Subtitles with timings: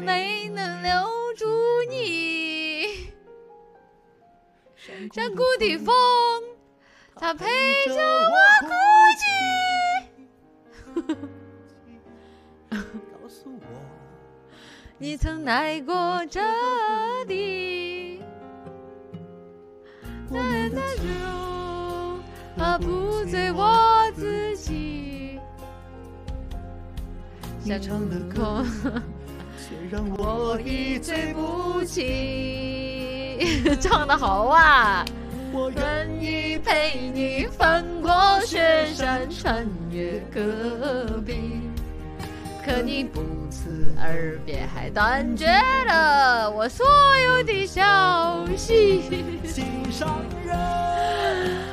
[0.00, 0.92] 没能留
[1.36, 1.46] 住
[1.90, 3.12] 你。
[5.12, 5.94] 山谷的风，
[7.14, 7.46] 它陪
[7.86, 8.36] 着我
[8.66, 8.68] 哭
[9.18, 9.24] 泣。
[12.60, 13.62] 告诉我，
[14.98, 16.40] 你曾来过这
[17.26, 18.22] 里，
[20.30, 21.02] 我们的那酒
[22.56, 25.38] 酒啊不醉我自己。
[27.64, 28.64] 你唱的歌，
[29.58, 33.38] 却让我一醉不起。
[33.80, 35.04] 唱的好啊！
[35.52, 41.60] 我愿意陪你翻过雪山，穿越戈壁。
[42.64, 45.46] 可你不辞而别，还断绝
[45.86, 46.86] 了我所
[47.24, 49.02] 有的消息。
[49.42, 50.54] 心上人，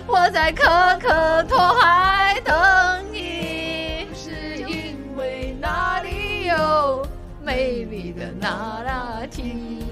[0.07, 0.63] 我在可
[1.01, 1.54] 可托
[7.45, 9.83] 美丽的那拉提，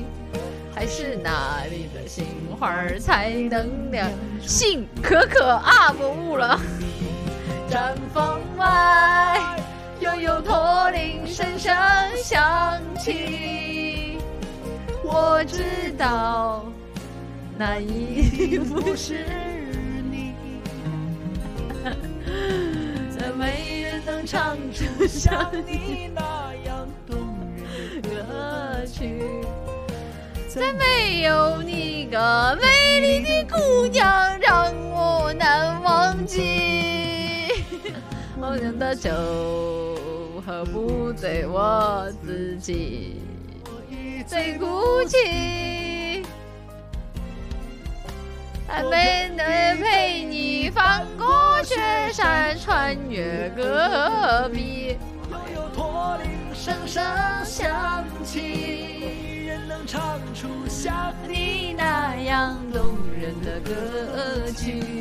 [0.74, 2.26] 还是那里的杏
[2.60, 4.10] 花才能亮？
[4.42, 6.60] 杏可可啊，我悟了。
[7.70, 9.56] 毡房外，
[10.00, 11.72] 悠悠驼铃声声
[12.18, 14.18] 响起，
[15.04, 15.64] 我知
[15.96, 16.66] 道
[17.56, 19.26] 那一定不是
[20.12, 20.34] 你，
[23.16, 26.22] 再没人能唱出像你那
[26.66, 27.23] 样动人的
[30.50, 37.50] 再没有你个美丽的姑娘让我难忘记。
[38.40, 39.10] 梦想的酒
[40.46, 43.20] 喝不醉我自己，
[44.28, 46.24] 最哭泣。
[48.68, 49.44] 还没能
[49.82, 51.76] 陪你翻过雪
[52.12, 54.98] 山，穿越戈壁。
[55.30, 57.04] 悠悠驼铃声声
[57.46, 58.73] 响起，
[59.86, 64.93] 唱出像你那样动人的歌曲。